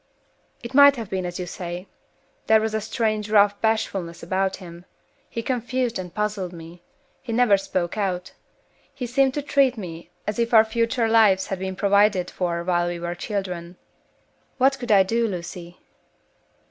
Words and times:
"It 0.63 0.73
might 0.73 0.95
have 0.95 1.11
been 1.11 1.27
as 1.27 1.39
you 1.39 1.45
say. 1.45 1.85
There 2.47 2.59
was 2.59 2.73
a 2.73 2.81
strange, 2.81 3.29
rough 3.29 3.61
bashfulness 3.61 4.23
about 4.23 4.55
him. 4.55 4.85
He 5.29 5.43
confused 5.43 5.99
and 5.99 6.11
puzzled 6.11 6.53
me. 6.53 6.81
He 7.21 7.31
never 7.31 7.55
spoke 7.55 7.99
out. 7.99 8.31
He 8.95 9.05
seemed 9.05 9.35
to 9.35 9.43
treat 9.43 9.77
me 9.77 10.09
as 10.25 10.39
if 10.39 10.55
our 10.55 10.65
future 10.65 11.07
lives 11.07 11.45
had 11.49 11.59
been 11.59 11.75
provided 11.75 12.31
for 12.31 12.63
while 12.63 12.87
we 12.87 12.99
were 12.99 13.13
children. 13.13 13.77
What 14.57 14.79
could 14.79 14.91
I 14.91 15.03
do, 15.03 15.27
Lucy?" 15.27 15.77